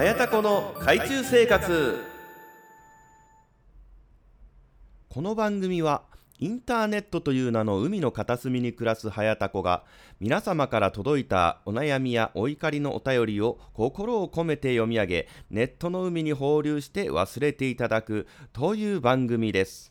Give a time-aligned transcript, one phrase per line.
[0.00, 2.02] 早田子の海中生活。
[5.10, 6.04] この番組は
[6.38, 9.84] インターネットという名の海の片隅に暮らす早田子が
[10.18, 19.89] 皆様から届いたお悩みやお怒りのお便りを心を込めて読み上げネットの海に放流して忘れていただくという番組です。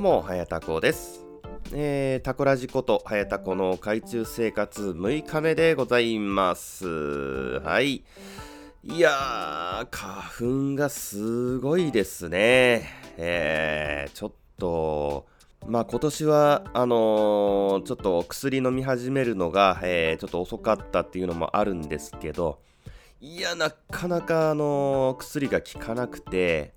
[0.00, 1.26] うも、はやたこです。
[1.74, 6.86] えー、タコラジこと、はやたこの海中生活6日目でございます。
[7.60, 8.02] はい。
[8.82, 12.88] いやー、花粉がすごいですね。
[13.18, 15.26] えー、ちょっと、
[15.66, 22.58] まあ今年は、あのーちょっと薬飲み始めるのが、えーちょっと遅かったっていうのもあるんですけど、
[23.20, 26.72] いや、なかなか、あのー薬が効かなくて、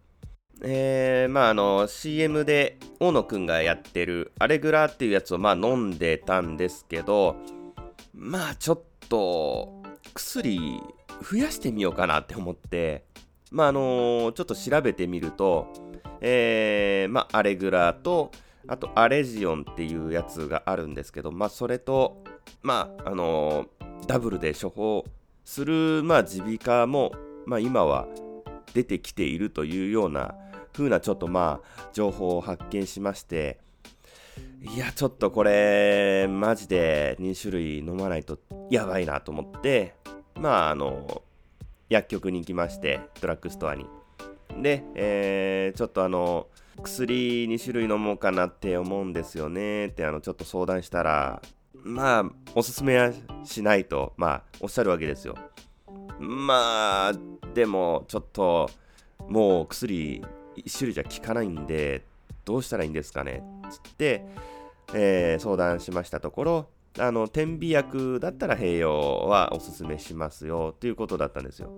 [0.66, 7.36] えー、まああの CM で大野くんがやってるアレグラっていうやつをまあ飲んでたんですけど
[8.14, 10.82] まあちょっと薬
[11.22, 13.04] 増やしてみようかなって思って
[13.52, 15.68] まああのちょっと調べてみると
[16.22, 18.32] えー、まあアレグラと
[18.68, 22.24] あとアレジオンっていうやつがあるんですけどまあそれと
[22.62, 23.66] まああの
[24.08, 25.04] ダブルで処方
[25.44, 27.12] する耳鼻科も
[27.46, 28.08] まあ今は
[28.74, 30.36] 出てきているというような
[30.74, 33.60] 風なちょっとまあ情報を発見しまして
[34.62, 39.96] いやちょっとこれマジで2種類飲まないとやばいなと思って
[40.36, 41.22] まああの
[41.90, 43.86] 薬局に行きましてドラッグストアに。
[44.62, 46.48] で、えーちょっとあの
[46.82, 51.42] 薬2種類飲もうかなって思うんですよねってあのちょっと相談したら
[51.74, 53.12] まあおすすめは
[53.44, 55.36] しないとまあおっしゃるわけですよ。
[56.20, 57.14] まあ
[57.54, 58.70] でもちょっと
[59.28, 60.24] もう薬
[60.56, 62.04] 1種類じゃ効かないんで
[62.46, 63.44] どうしたらいいんですかね？
[63.70, 64.26] つって、
[64.94, 66.70] えー相談しましたところ
[67.00, 71.72] あの点鼻薬だったら併用はおすすめしますよということだったんですよ。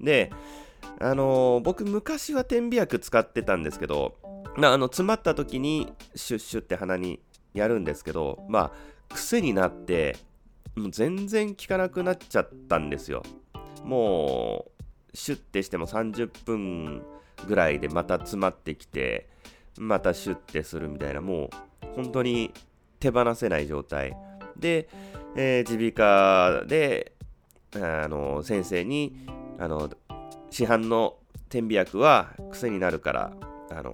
[0.00, 0.30] で
[0.98, 4.16] あの僕昔は点鼻薬使ってたんですけど
[4.56, 7.20] まああの詰まった時にシュッシュって鼻に
[7.54, 10.16] やるんですけどまあ癖になって
[10.76, 13.22] もう全然効かなくなっちゃったんですよ。
[13.84, 14.66] も
[15.12, 17.02] うシュッてしても30分
[17.46, 19.28] ぐらいでまた詰まってきて
[19.78, 21.50] またシュッてするみたいなもう
[21.96, 22.52] 本当に
[22.98, 24.16] 手放せない状態。
[24.56, 24.88] で
[25.36, 27.12] えー耳鼻科で
[27.74, 29.26] あの先生に
[29.58, 29.90] あの
[30.50, 31.16] 市販の
[31.48, 33.32] 点鼻薬は癖になるから
[33.70, 33.92] あの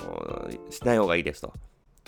[0.71, 1.53] しない方がいいですと。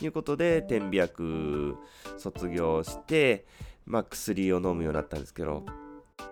[0.01, 1.77] いうことで点鼻薬
[2.19, 3.47] 卒業して、
[3.85, 5.65] まあ、薬を飲むようになったんですけど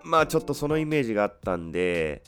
[0.03, 2.23] まあちょっとそのイメージがあったんで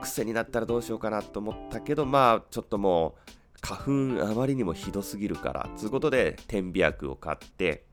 [0.00, 3.30] 癖になったらどうしようかなと思ったけどまあちょっともう
[3.60, 7.84] 花粉あまりにもひどすぎるからということで点鼻薬を買って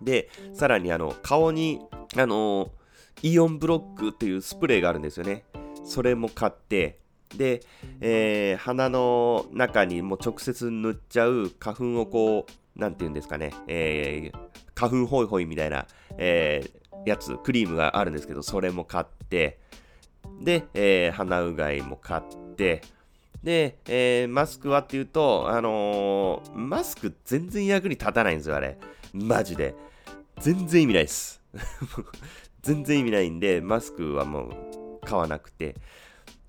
[0.00, 1.80] でさらにあの顔に
[2.16, 2.70] あの
[3.22, 5.44] イオンブロックっていうスプレーがあるんですよね。
[5.84, 7.00] それも買って
[7.36, 7.62] で、
[8.00, 14.38] えー鼻の中にも直接塗っちゃう花粉をこうなんて言うんですかね、えー
[14.74, 15.86] 花粉ホイホイみたいな、
[16.16, 19.60] えーやつクリームがあるんですけどそれも買って
[20.40, 22.22] で、えー鼻うがいも買っ
[22.56, 22.82] て
[23.42, 28.78] で、えーマスクはっていうと、あのーマスク全然役に立たないんですよ、あれ。
[29.12, 29.74] マジで。
[30.40, 31.42] 全然意味ないです。
[32.62, 34.48] 全然意味ないんで、マスクはも
[35.02, 35.74] う買わなくて。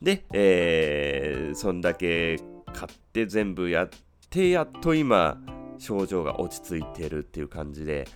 [0.01, 2.37] で、えーそんだけ
[2.73, 3.89] 買って全部やっ
[4.29, 5.37] て、やっと今、
[5.77, 8.07] 症状が落ち着いてるっていう感じで。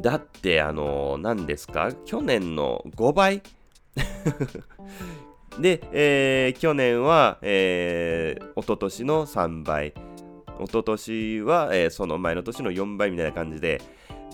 [0.00, 1.92] だって、あのー何ですか？
[2.04, 3.42] 去年の5倍
[5.60, 9.94] で、えー去年は、えー、一昨年の3倍、
[10.60, 13.80] 一昨年は、えーその前の年の4倍みたいな感じで、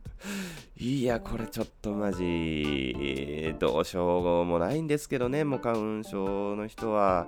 [0.76, 7.26] いや、これちょっとマジ、どうしようもないんですけどね、もう花粉症の人は。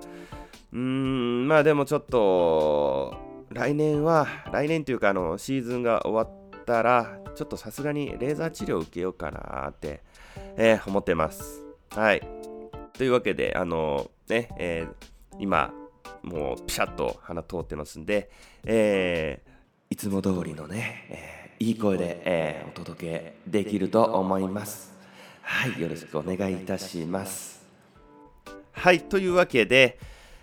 [0.74, 3.16] うーん、まあでもちょっと、
[3.50, 10.02] 来年は、来年というか、あの、シーズンが終わったら、ちょっとさすがにレーザー治療を受けようかなって、
[10.58, 11.64] えー思ってます。
[11.90, 12.20] はい。
[12.92, 15.08] というわけで、あの、ね、えー
[15.38, 15.72] 今、
[16.22, 18.30] もうピシャッと鼻通ってますんで、
[18.64, 19.58] えー
[19.90, 24.92] いつも通りのね、えー、いい声で、えー、お届けできると思います
[25.40, 27.66] はいよろしくお願いいたします
[28.72, 29.98] はいというわけで、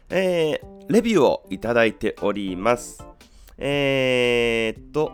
[0.09, 3.05] えー、レビューをいただいております
[3.59, 5.11] えー、っと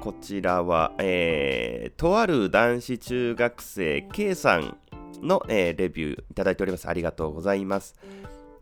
[0.00, 4.76] こちらは、えー、とある男子中学生 K さん
[5.22, 6.88] の、えー、レビューいただいております。
[6.88, 7.94] ありがとうございます。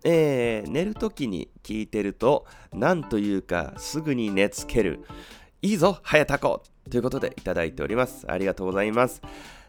[0.04, 5.00] えー、寝るときに聞いてると、なんというか、すぐに寝つける。
[5.62, 8.24] いいぞ、早田子ということでいただいております。
[8.28, 9.20] ありがとうございます。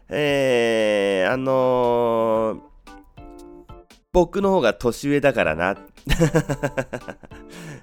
[0.08, 2.60] えー、あのー、
[4.12, 5.70] 僕の方が年上だからな。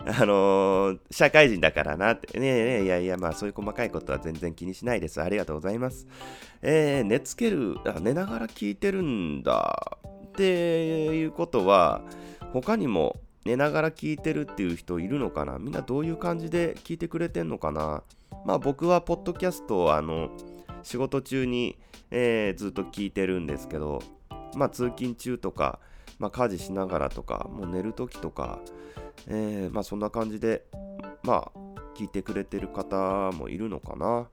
[0.06, 2.40] あのー、社会人だからなって。
[2.40, 5.22] ねえねえ、いやいや、まあそういう細かいことは全然気にしないです。
[5.22, 6.08] ありがとうございます。
[6.62, 9.98] えー、寝つける、あ寝ながら聞いてるんだ。
[10.28, 12.02] っていうことは、
[12.54, 13.16] 他にも
[13.46, 15.60] 寝ながら聞いてるっていう人いるのかな？
[15.60, 18.04] みんなどういう感じで聞いてくれてんのかな？
[18.46, 20.30] まあ僕はポッドキャストをあの、
[20.84, 21.78] 仕事中に、
[22.12, 24.02] えー、ずっと聞いてるんですけど、
[24.56, 25.80] まあ通勤中とか、
[26.20, 28.60] まあ、家事しながらとか、もう寝るときとか、
[29.28, 30.66] えー、まあそんな感じで、
[31.24, 31.60] まあ
[31.96, 34.28] 聞いてくれてる方もいるのかな？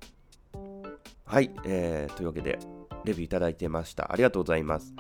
[1.24, 2.58] はい、えー、というわけで、
[3.04, 4.10] レビューいただいてました。
[4.10, 4.94] ありがとうございます。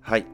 [0.00, 0.26] はい。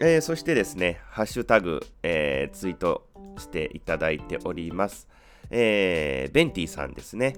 [0.00, 5.08] えー、そしてですね、ハッシュタグ、えー、ツイートしていただいております。
[5.50, 7.34] えー、ベンティさんですね。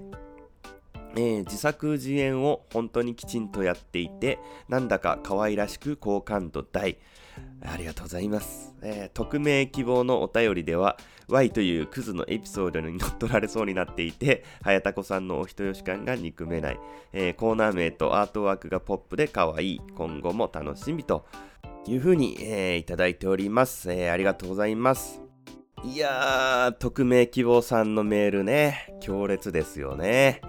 [1.17, 6.99] えー、自作自演を本当にきちんとやっていて、なんだか可愛らしく好感度大。
[7.63, 8.75] ありがとうございます。
[8.83, 10.99] えー、匿名希望のお便りでは、
[11.29, 16.81] Y というクズのエピソードに乗っ取られそうになっていて、早田子さんのお人よし感が憎めない。
[17.15, 19.81] えー、コーナー名とアートワークがポップで可愛い。
[19.97, 21.25] 今後も楽しみと
[21.87, 24.13] いうふうに、えー、いただいております、えー。
[24.13, 25.23] ありがとうございます。
[25.83, 30.43] いやー、匿名希望さんのメールね、強烈ですよね。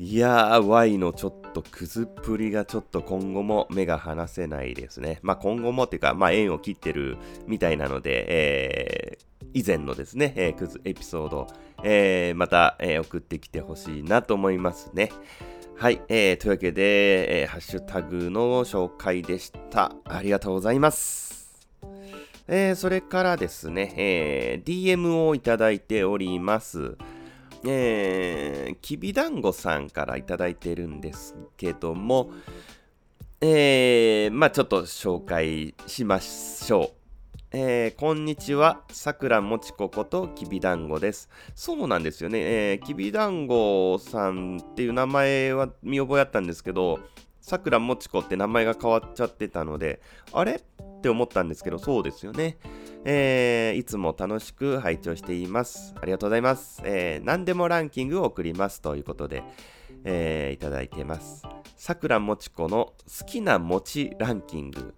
[0.00, 5.20] いやー、Y のちょっとくずっぷりがちょっと今後も目が離せないですね。
[5.22, 7.16] まあ今後もっていうか、まあ縁を切ってる
[7.46, 11.46] みたいなので、えー、以前のですね、えー、クズエピソード、
[11.84, 15.10] えー、また、えー、送ってきてほしいなと思いますね。
[15.76, 19.92] はい、えー、というわけで、えー、ハッシュタグの紹介でした。
[20.04, 21.68] ありがとうございます。
[22.46, 26.96] えー、それからですね、えー、DM をいただいております。
[27.66, 32.30] えー、きびだんごさんからいただいてるんですけども、
[33.40, 37.03] えー、まあちょっと紹介しましょう。
[37.56, 41.28] えー、こんにちは、さくらもちここときびだんごです。
[41.54, 42.40] そうなんですよね。
[42.40, 46.98] えー、きびだんごさんっていう名前は見覚えあったんですけど、
[47.40, 50.00] さくらもちこって名前が変わっちゃってたので、
[50.32, 50.54] あれ？
[50.56, 52.58] って思ったんですけど、そうですよね。
[53.04, 55.94] えー、いつも楽しく拝聴しています。
[56.02, 56.82] ありがとうございます。
[56.84, 59.44] えー、何でもランキングを送りますということで、
[60.02, 61.44] えー、いただいてます。
[61.76, 64.92] さくらもちこの好きな餅ランキング。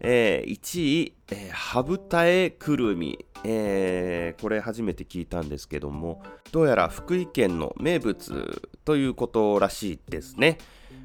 [0.00, 10.58] えー、1位、えー、ハブタエくるみ、えー、これ初めて聞いたんですけども、どうやら福井県の名物ということらしいですね。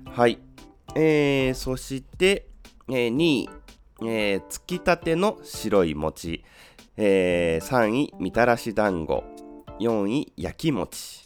[0.06, 0.39] はい。
[0.95, 2.47] えー、そして、
[2.88, 3.50] えー、2位、
[4.01, 6.44] えー、つきたての白い餅、
[6.98, 9.24] えー、3位みたらし団子。
[9.80, 11.25] 4位焼き餅。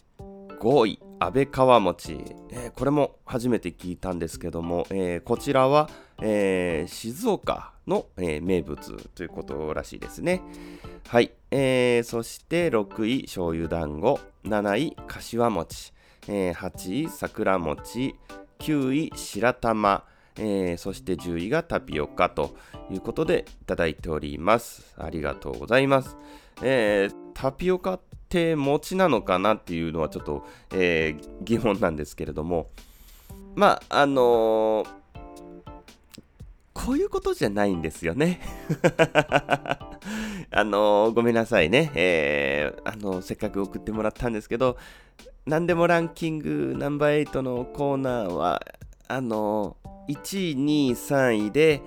[0.60, 5.88] 5位安倍川餅、えー、これも初めて聞いたんですけども、えー、こちらは、
[6.20, 10.42] えー、静岡の、名物ということらしいですね。
[11.08, 11.32] はい、
[12.04, 14.20] そして6位醤油団子。
[14.44, 15.92] 7位柏餅、
[16.28, 18.14] えー、8位桜餅。
[18.58, 20.04] 9位白玉、
[20.76, 22.54] そして10位がタピオカと
[22.90, 24.94] いうことでいただいております。
[24.98, 26.18] ありがとうございます。
[27.32, 27.98] タピオカ
[28.30, 32.70] って餅なのかなっていうのはちょっと、えー、疑問なんですけれども、
[33.56, 34.86] まあ、あの
[36.72, 38.40] こういうことじゃないんですよね。
[40.52, 41.90] あのごめんなさいね。
[41.96, 44.76] えー、あのせっかく送ってもらったんですけど、
[45.44, 48.62] 何でもランキングナンバー8のコーナーは、
[49.08, 49.76] あの
[50.08, 51.82] 1位、2位、3位で、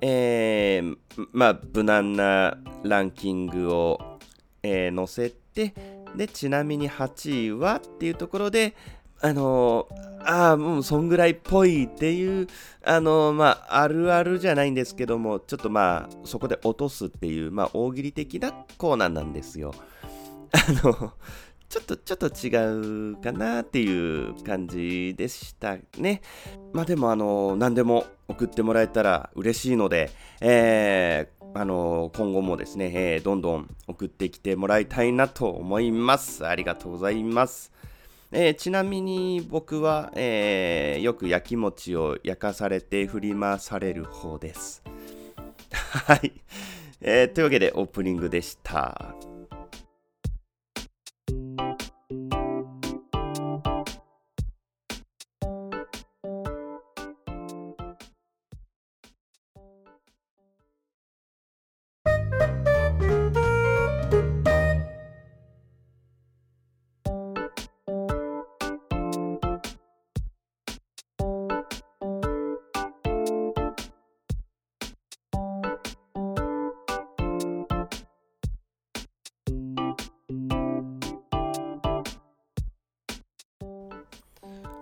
[0.00, 0.96] えー、
[1.32, 4.18] まあ、無難なランキングを、
[4.62, 5.74] えー、載せてて、
[6.16, 8.74] で、ちなみに8位はっていうところで、
[9.20, 9.88] あの、
[10.20, 12.46] ああ、もうそんぐらいっぽいっていう、
[12.84, 19.74] あの、まあ、あるあるじゃないんですけども、ちょっとまあ、そこで落とすっていう、まあ、大喜利的なコーナーなんですよ。
[20.52, 21.12] あの、
[21.68, 26.20] ちょっと、ちょっと違うかなっていう感じでしたね。
[26.72, 36.44] まあでも、あの、何でも送ってもらえたら嬉しいので、えー、あの、今後もですね、えー、どんどん送ってきてもらいたいなと思います。
[36.44, 37.70] ありがとうございます。
[38.32, 44.82] えー、ちなみに僕は、えー、よく焼き餅を焼かされて振り回される方です。
[45.70, 46.32] はい、
[47.00, 47.32] えー。
[47.32, 49.14] というわけでオープニングでした。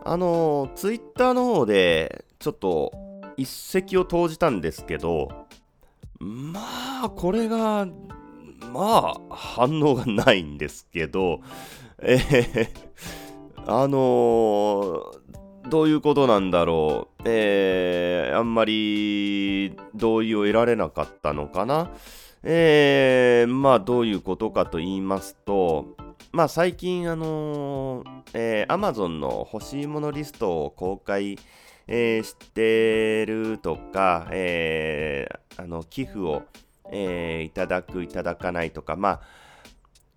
[0.05, 2.93] あの、ツイッターの方で、ちょっと
[3.37, 5.29] 一石を投じたんですけど、
[6.19, 7.87] まあ、これが、
[8.73, 11.41] まあ、反応がないんですけど、
[11.99, 12.69] えー、
[13.67, 17.23] あのー、どういうことなんだろう。
[17.25, 21.91] えー、あんまり同意を得られなかったのかな。
[22.45, 25.97] えー、まあ、どういうことかと言いますと、
[26.33, 31.39] まあ、最近、あのー、えー、Amazon の欲しいものリストを公開、
[31.87, 36.43] えー、してるとか、えー、あの寄付を、
[36.91, 39.21] えー、いただく、いただかないとか、まあ、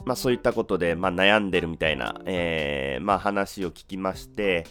[0.03, 4.65] まあ、そういったことで、まあ、悩んでるみたいな、えーまあ、話を聞きまして、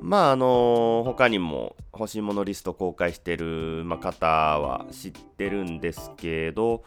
[0.00, 6.82] まああの他にも欲しいものリスト公開してる、ま、方は知ってるんですけど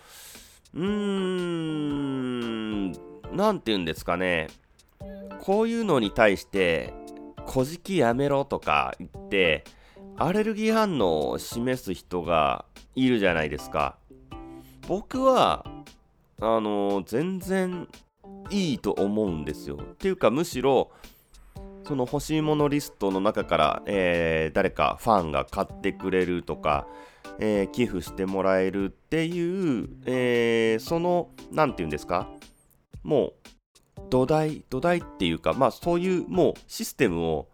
[0.74, 2.92] うーん
[3.32, 4.48] 何て言うんですかね。
[5.42, 6.94] こういうのに対して
[7.46, 9.66] 「小じきやめろ」とか言って
[10.18, 12.66] アレルギー反応を示す人が
[12.96, 13.98] いるじゃないですか。
[14.88, 15.66] 僕は
[16.40, 17.88] あの全然
[18.50, 19.78] いいと思うんですよ。
[19.82, 20.92] っていうかむしろ
[21.86, 26.88] その欲しいものリストの中から、えー、誰かファンが買ってくれるとか、
[27.40, 32.30] えー、寄付してもらえるっていう、えー、その何て言うんですか
[33.04, 33.34] もう
[34.10, 37.50] 土台土台っていうかまあそういうもうシステムを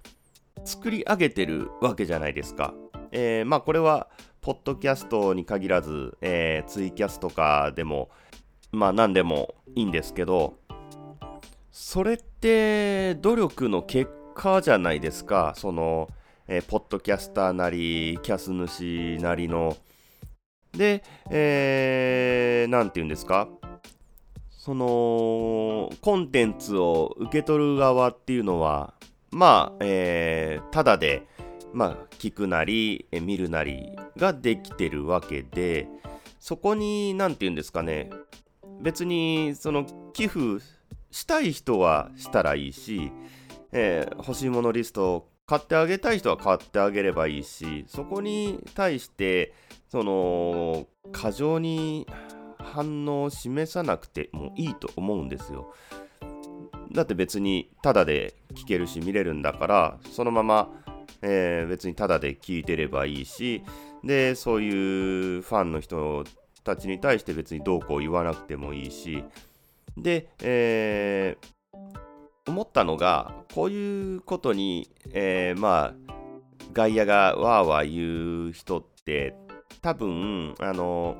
[0.64, 2.74] 作り上げてるわけじゃないですか。
[3.12, 4.10] えー、まあこれは
[4.42, 8.10] ポッドキャストに限らず、えー、ツイキャスとかでも
[8.72, 10.60] まあ何でもいいんですけど
[11.72, 15.54] それって努力の結果じゃないですか。
[15.58, 16.08] その、
[16.48, 19.76] えー、ポッドキャスターなりキャス主なりの。
[20.72, 23.50] で、えー、て言うんですか。
[24.50, 28.94] そのコンテンツを受け取る側っていうのは
[29.32, 31.28] まあ、えー、ただで、
[31.74, 35.88] まあ、聞くなり、え見るなりができてるわけで
[36.40, 38.10] そこに何て言うんですかね。
[38.82, 40.64] 別にその寄付
[41.12, 43.12] したい人はしたらいいし、
[43.72, 49.54] えー、欲しいものリストを買ってあげたい人は買ってあげればいいしそこに対して
[49.90, 52.06] その過剰に
[52.60, 55.74] 反応を示さなくてもいいと思うんですよ。
[56.92, 60.70] だって別にタダで聞けるし見れるんだからそのまま、
[61.22, 63.64] えー、別にタダで聞いてればいいし
[64.04, 66.24] でそういうファンの人
[66.64, 69.24] たちに対して別にどうこう言わなくてもいいし
[69.98, 72.00] で、えー、
[72.50, 76.14] 思ったのがこういうことに、えー、まあ
[76.74, 79.36] 外野がわーわー言う人って
[79.82, 81.16] 多分あの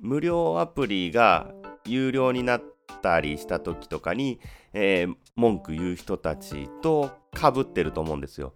[0.00, 1.52] 無料アプリが
[1.86, 2.62] 有料になっ
[3.00, 4.40] たりした時とかに、
[4.72, 8.52] えー、文句言う人たちとかぶってると思うんですよ。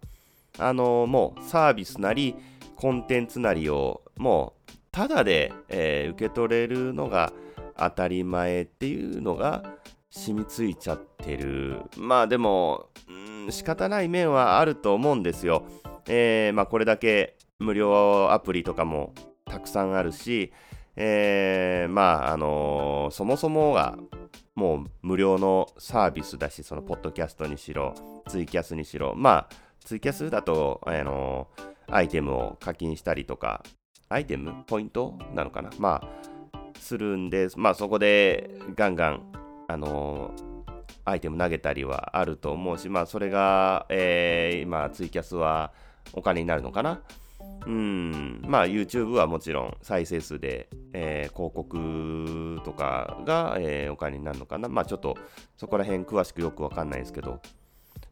[0.57, 2.35] あのもうサービスなり
[2.75, 7.33] コンテンツなりをもうただで、えー、受け取れるのが
[7.77, 9.63] 当たり前っていうのが
[10.17, 11.81] 染みついちゃってる。
[11.97, 12.89] まあでも、
[13.45, 15.65] うん、仕方ない面はあると思うんですよ。
[16.07, 19.13] えー、まあこれだけ無料アプリとかも
[19.45, 20.53] たくさんあるし、
[20.95, 23.97] えー、まあ、あのー、そもそもが
[24.55, 27.93] もう無料のサービスだし、そのポッドキャストにしろ、
[28.29, 29.49] ツイキャスにしろ、まあ、
[29.83, 33.61] ツイキャスだと、あのー、アイテムを課金したりとか、
[34.07, 34.63] アイテム？
[34.67, 35.17] ポイント？
[35.33, 35.69] なのかな？
[35.79, 39.31] まあ、するんで、まあ、そこでガンガン、
[39.67, 40.31] あの
[41.03, 45.71] アイテム投げたりはあると思うし、まあ、それが、えー、今、ツイキャスは
[46.13, 47.01] お金になるのかな？
[47.65, 54.69] うん、まあ YouTube はもちろん再生数で、えー、広告とかが、えー、お金になるのかな？
[54.69, 55.17] まあちょっと
[55.57, 57.41] そこら辺詳しくよくわかんないですけど。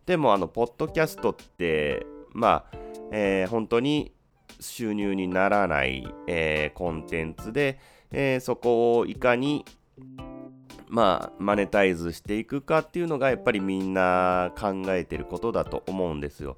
[0.05, 2.77] でもあの、ポッドキャストって、まあ、
[3.11, 4.11] えー、本当に
[4.59, 7.79] 収入にならない、えー、コンテンツで、
[8.11, 9.63] えー、そこをいかに、
[10.93, 16.55] まあ、マネタイズしていくかっていうのがやっぱりみんな考えてることだと思うんですよ。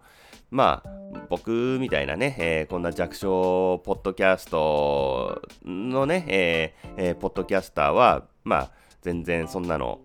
[0.52, 0.90] まあ、
[1.30, 10.02] 僕みたいなね、えー、こんな弱小ポッドキャストのね、えーえー、ポッドキャスターは、まあ、全然そんなの、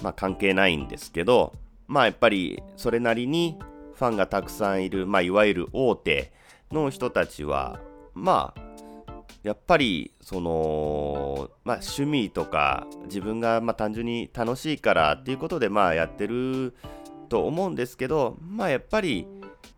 [0.00, 1.52] まあ、関係ないんですけど、
[1.88, 3.58] まあ、やっぱりそれなりに
[3.94, 6.30] ファンがたくさんいる、まあ、いわゆる大手
[6.70, 7.80] の人たちは、
[8.14, 8.65] まあ、
[9.46, 16.74] やっぱりその、まあ、趣味とか自分がま単純に楽しいからっていうことでまあやってる
[17.28, 19.28] と思うんですけどまあやっぱり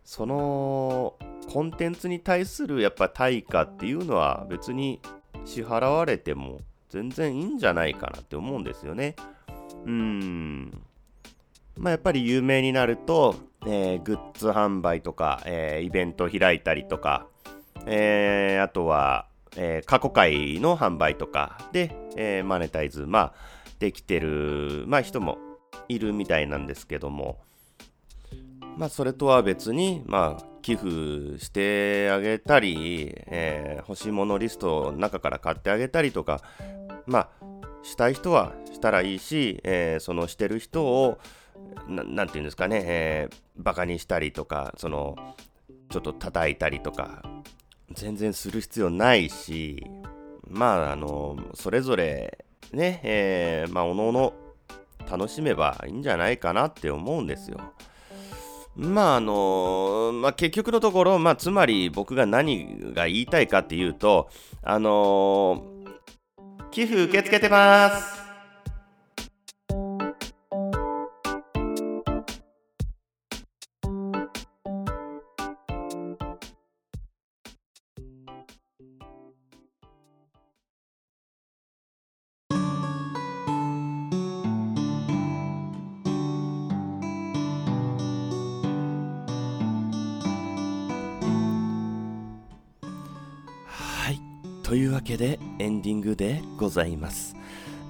[0.03, 1.13] その
[1.53, 5.01] コンテンツに対するやっぱ対価っていうのは別に
[5.45, 9.15] 支払われても全然いいんじゃないかなって思うんですよね。
[9.85, 10.81] うん。
[11.77, 13.35] まあやっぱり有名になると、
[13.67, 17.27] えー、グッズ販売とか、えー、イベント開いたりとか、
[17.85, 23.33] えー、あとは、え過去回の販売とかで、えマネタイズ、まあ、
[23.79, 25.37] できてる、まあ人も
[25.87, 27.39] いるみたいなんですけども、
[28.77, 36.41] まあ、それとは別に、まあ、寄付してあげたり、えー、欲しいものリストの中から買ってあげたりとか、
[37.05, 37.29] まあ、
[37.83, 41.17] したい人はしたらいいし、えー、そのしてる人を、
[41.87, 45.15] ななんていうんですかね、えー、バカにしたりとか、その、
[45.89, 47.21] ちょっと叩いたりとか、
[47.93, 49.83] 全然する必要ないし、
[50.47, 54.33] まあ、あの、それぞれ、ね、えー、まあ、おのおの
[55.09, 57.59] 楽しめばいいんじゃないかなって思うんですよ。
[58.75, 64.29] まああのまあ、結局のところ、まあ、つまり僕が何が言いたいかっていうと、
[64.63, 68.28] あのー、寄付受け付けてます。
[95.09, 97.35] けでエンディングでございます。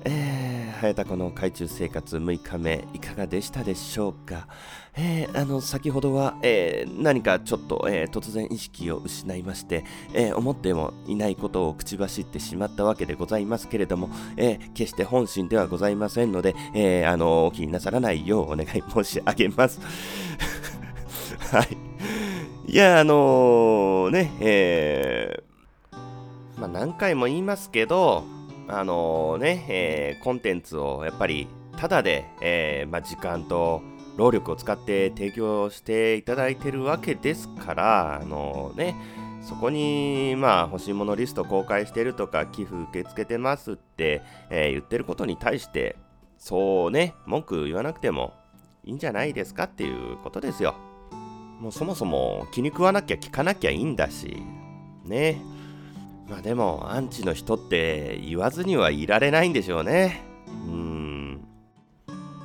[0.06, 4.48] えー、早田子の海中生活6日目いかがでしたでしょうか、
[4.96, 19.82] えー、あの先ほどは、えー、何かちょっと、えー、突然意識を失いまして、え思ってもいないことを口走ってしまったわけでございますけれども、え決して本心ではございませんので、えあのお気になさらないようお願い申し上げます。
[21.52, 21.78] はい。
[22.72, 25.49] いや、あのね、えー
[26.60, 28.24] まあ、何回も言いますけど、
[28.68, 33.82] あのー、ね、えー、コンテンツをやっぱりただで、えー、まあ、時間と
[34.18, 38.96] 労力を使って提供していただいてるわけですから、あのね、
[39.42, 45.96] そこに、まあ、欲しいものリスト公開してるとか、寄付受け付けてますって、え言ってることに対して、
[46.38, 48.34] そうね、文句言わなくても
[48.84, 50.76] いいんじゃないですかっていうことですよ。
[51.62, 54.44] もうそもそも気に食わなきゃ聞かなきゃいいんだし、
[55.06, 55.42] ね。
[56.30, 60.22] まあでも、アンチの人って言わずにはいられないんでしょうね。
[60.48, 61.42] うん。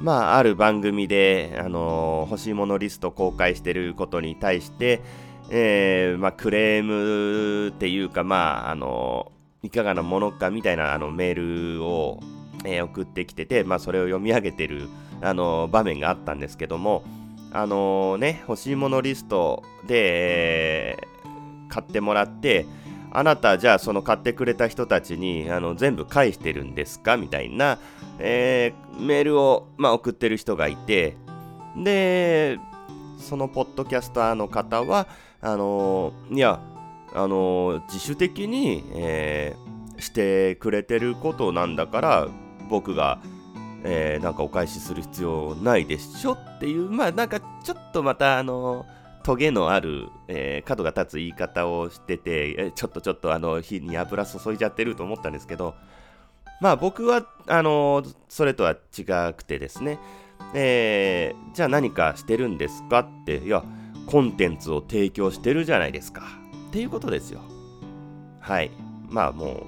[0.00, 5.02] まあ、ある番組で、あのー、欲しいものリスト公開してることに対して、
[5.50, 12.20] えー、まあ、クレームっていうか、まあ、あのー、いかがなものかみたいなあのメールを、
[12.64, 14.88] え、送ってきてて、まあ、それを読み上げてる、
[15.20, 17.04] あの場面があったんですけども、
[17.52, 20.96] あのね、欲しいものリストで、え
[21.68, 22.66] 買ってもらって、
[23.14, 27.16] あなたじゃあその買ってくれた人たちにあの全部返してるんですか？
[27.16, 27.78] みたいな、
[28.18, 31.16] えー、メールを、まあ、送ってる人がいて
[31.76, 32.58] で
[33.18, 35.06] そのポッドキャスターの方は
[35.40, 36.60] あの、いや
[37.14, 39.54] あの、自主的に、え
[39.98, 42.28] してくれてることなんだから
[42.68, 43.20] 僕が
[43.84, 48.86] えー、なんかお返しする必要ないでしょっていう、まあなんかちょっとまたあの
[49.24, 55.74] トゲのある、えー、角が立つ言い方をしてて、ちょっとちょっとあの火に油注いじゃってると思ったんですけど、
[56.60, 59.98] まあ僕は、あのー、それとは違くてですね、
[60.54, 63.64] えー、じゃあ何かしてるんですかって、いや、
[64.06, 66.22] コンテンツを提供してるじゃないですか。
[66.68, 67.40] っていうことですよ。
[68.40, 68.70] はい。
[69.08, 69.62] まあもう、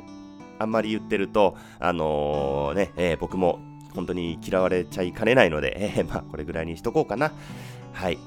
[0.58, 3.58] あんまり言ってると、あのー、ね、えー、僕も
[3.94, 7.32] 本当に嫌われちゃいかねないので、えー、まあこれぐらいにしとこうかな。
[7.94, 8.18] はい。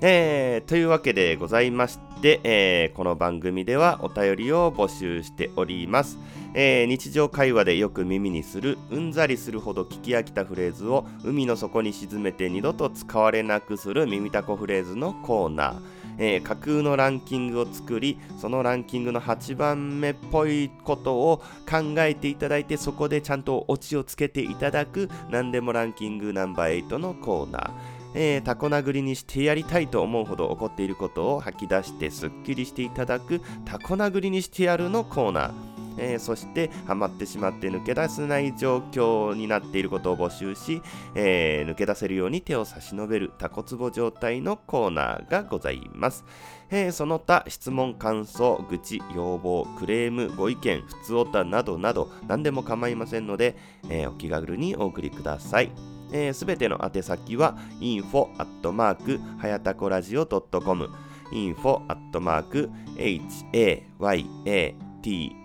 [0.00, 6.18] えー、というわけでございまして、えー、この番組ではお便りを募集しております、
[6.54, 27.97] えー、日常会話でよく耳にするうんざりするほど聞き飽きたフレーズを海の底に沈めて二度と使われなくする耳たこフレーズのコーナー、架空のランキングを作りそのランキングの8番目っぽいことを考えていただいてそこでちゃんとオチをつけていただく何でもランキングナンバー8のコーナー。
[28.14, 40.80] えー、タコ殴りにしてやりたいと思うほど怒っていることを吐き出してすっきりしていただくタコ殴りにしてやるのコーナーえー、そしてハマってしまって抜け出せない状況になっていることを募集し、
[41.14, 46.24] えー、抜け出せるように手を差し伸べるタコツボ状態のコーナーがございます。
[46.70, 53.56] えー、その他質問、感想、愚痴、要望、クレーム、ご意見、ふつおたなどなど何でも構いませんので、
[53.88, 55.97] えお気軽にお送りください。
[56.08, 60.88] す、えー、べ、ての宛先は info アットマークはやたこラジオ .com
[61.32, 64.28] info アットマーク hayata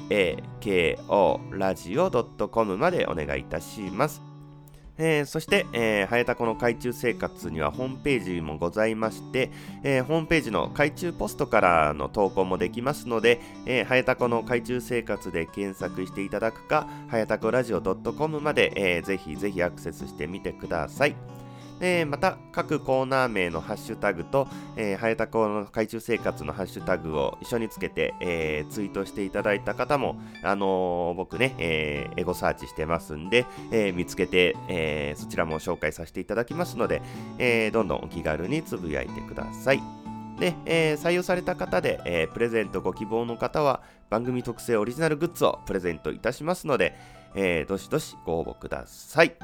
[0.10, 4.33] tako ラジオ .com までお願いいたします。
[4.98, 9.52] えー、そして、えー、はやたこの海中生活にはホームページもございまして、
[9.84, 21.43] えー、ホームページの海中ポストからの投稿もできますので、えー、はやたこの海中生活で検索していただくか、はやたこラジオ .com まで、えー、ぜひぜひアクセスしてみてください。
[21.80, 37.02] えー、また、各コーナー名のハッシュタグと、えー、はやたこの海中生活のハッシュタグを一緒につけて、えー、ツイートしていただいた方も、あのー、僕ね、えー、エゴサーチしてますんで、え、見つけて、え、そちらも紹介させていただきますので、
[37.38, 39.82] え、どんどんお気軽につぶやいてください。
[40.40, 46.96] で、えー、採用された方で、えー、プレゼントご希望の方は番組特製オリジナルグッズをプレゼントいたしますので、
[47.36, 49.36] えー、どしどしご応募ください。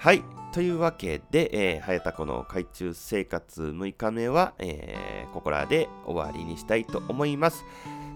[0.00, 0.24] はい。
[0.54, 7.66] というわけで、えー、はやたこの海中生活6日目は、えー、ここらで終わりにしたいと思います。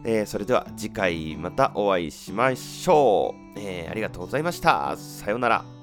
[0.02, 3.60] えー、それでは次回またお会いしましょう。
[3.60, 4.96] えー、ありがとうございました。
[4.96, 5.73] さようなら。